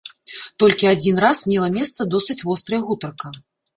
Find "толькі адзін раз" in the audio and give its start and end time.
0.61-1.41